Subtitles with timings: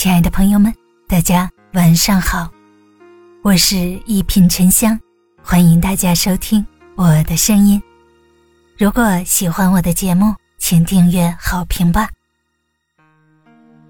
[0.00, 0.74] 亲爱的朋友们，
[1.06, 2.50] 大家晚上好，
[3.42, 3.76] 我是
[4.06, 4.98] 一品沉香，
[5.42, 7.78] 欢迎大家收听我的声音。
[8.78, 12.08] 如果喜欢我的节目，请订阅、好评吧。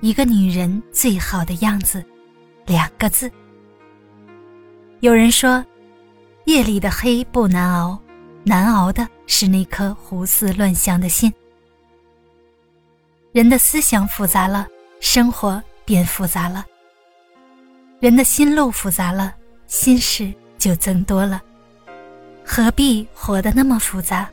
[0.00, 2.04] 一个女人最好的样子，
[2.66, 3.28] 两个字。
[5.00, 5.64] 有人说，
[6.44, 8.00] 夜里的黑不难熬，
[8.44, 11.34] 难熬的是那颗胡思乱想的心。
[13.32, 14.68] 人的思想复杂了，
[15.00, 15.60] 生活。
[15.86, 16.66] 变复杂了，
[18.00, 19.34] 人的心路复杂了，
[19.68, 21.40] 心事就增多了。
[22.44, 24.28] 何必活得那么复杂？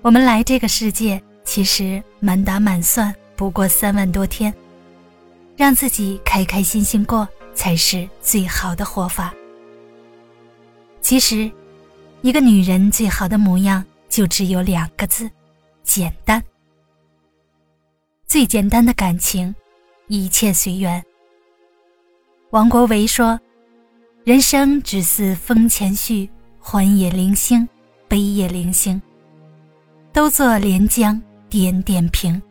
[0.00, 4.54] 我们来这个世界，其实满打满算不过三万多天，
[5.56, 9.34] 让自己开开心心过，才是最好的活法。
[11.00, 11.50] 其实，
[12.20, 15.28] 一个女人最好的模样，就只有两个字：
[15.82, 16.42] 简单。
[18.26, 19.52] 最简单的感情。
[20.12, 21.02] 一切随缘。
[22.50, 23.40] 王国维说
[24.24, 26.28] ：“人生只似风前絮，
[26.58, 27.66] 欢也零星，
[28.08, 29.00] 悲也零星。
[30.12, 32.42] 都作连江点点平。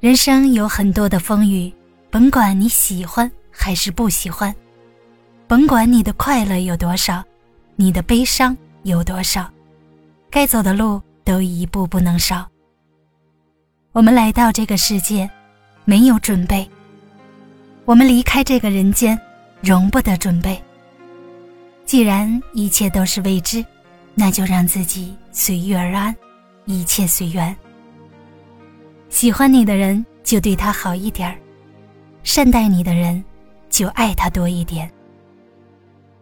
[0.00, 1.70] 人生有很多的风雨，
[2.10, 4.54] 甭管你喜欢还是不喜欢，
[5.46, 7.22] 甭管你的快乐有多少，
[7.76, 9.46] 你的悲伤有多少，
[10.30, 12.48] 该走的路都一步不能少。
[13.92, 15.30] 我们来到这个世界。”
[15.84, 16.68] 没有准备，
[17.84, 19.18] 我们离开这个人间，
[19.60, 20.60] 容不得准备。
[21.84, 23.64] 既然一切都是未知，
[24.14, 26.14] 那就让自己随遇而安，
[26.64, 27.54] 一切随缘。
[29.08, 31.36] 喜欢你的人就对他好一点儿，
[32.22, 33.22] 善待你的人
[33.68, 34.90] 就爱他多一点。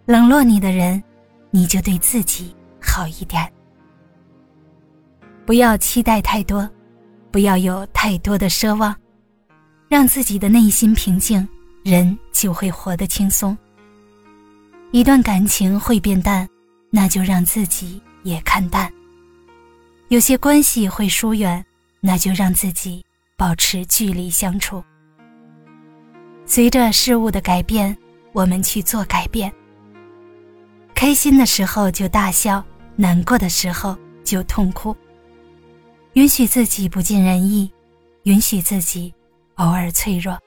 [0.07, 1.01] 冷落你的人，
[1.51, 3.47] 你就对自己好一点。
[5.45, 6.69] 不要期待太多，
[7.31, 8.97] 不要有太多的奢望。
[9.91, 11.47] 让自己的内心平静，
[11.83, 13.59] 人就会活得轻松。
[14.93, 16.49] 一段感情会变淡，
[16.91, 18.89] 那就让自己也看淡。
[20.07, 21.67] 有些关系会疏远，
[21.99, 23.05] 那就让自己
[23.37, 24.81] 保持距离相处。
[26.47, 27.99] 随着事物的改变，
[28.33, 29.53] 我们去做改变。
[30.95, 34.97] 开心的时候就大笑，难过的时候就痛哭。
[36.13, 37.69] 允许自己不尽人意，
[38.23, 39.13] 允许自己。
[39.61, 40.39] 偶尔脆弱，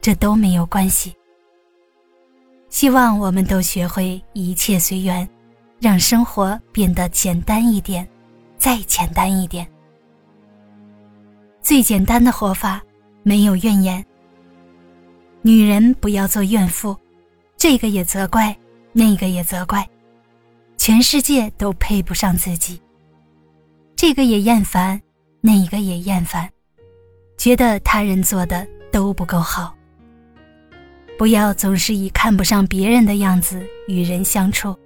[0.00, 1.14] 这都没有关系。
[2.70, 5.28] 希望我们都学会一切随缘，
[5.78, 8.08] 让生活变得简单一点，
[8.56, 9.70] 再简单一点。
[11.60, 12.82] 最简单的活法，
[13.22, 14.02] 没有怨言。
[15.42, 16.96] 女人不要做怨妇，
[17.58, 18.56] 这个也责怪，
[18.92, 19.86] 那个也责怪，
[20.78, 22.80] 全世界都配不上自己。
[23.94, 24.98] 这个也厌烦，
[25.42, 26.50] 那个也厌烦。
[27.40, 29.74] 觉得他人做的都不够好。
[31.16, 34.76] 不要总是以看不上别人的样子与人相处，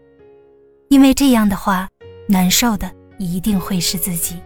[0.89, 1.89] 因为这样的话，
[2.29, 2.89] 难受的
[3.19, 4.37] 一定会是自己。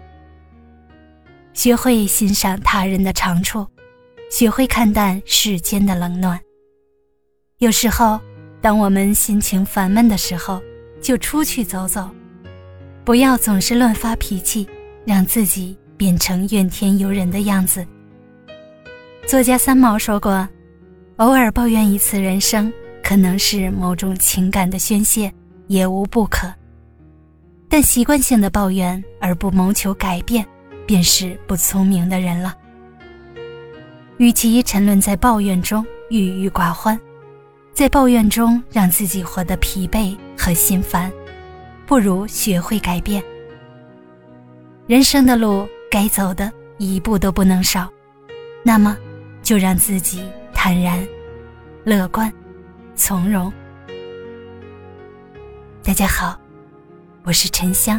[1.53, 3.67] 学会欣赏他人的长处，
[4.31, 6.41] 学会看淡世间的冷暖。
[7.59, 8.19] 有时候，
[8.63, 10.63] 当我们心情烦闷的时候，
[11.03, 12.09] 就出去走走，
[13.05, 14.67] 不要总是乱发脾气，
[15.05, 17.87] 让自己变成怨天尤人的样子。
[19.29, 20.49] 作家三毛说过
[21.17, 22.73] ：“偶尔抱怨一次人生，
[23.05, 25.31] 可能是某种情感的宣泄，
[25.67, 26.51] 也无不可。
[27.69, 30.43] 但习惯性的抱怨而不谋求改变，
[30.87, 32.57] 便是不聪明的人了。
[34.17, 36.99] 与其沉沦在抱怨中郁郁寡欢，
[37.75, 41.13] 在抱怨中让自己活得疲惫和心烦，
[41.87, 43.23] 不如学会改变。
[44.87, 47.93] 人生的路该走的一步都不能少，
[48.63, 48.97] 那么。”
[49.49, 51.09] 就让自己坦然、
[51.83, 52.31] 乐观、
[52.95, 53.51] 从容。
[55.83, 56.39] 大家好，
[57.23, 57.99] 我是沉香，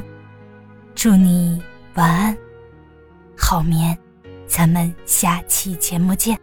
[0.93, 1.59] 祝你
[1.95, 2.37] 晚安，
[3.35, 3.97] 好眠。
[4.45, 6.39] 咱们下期节目见。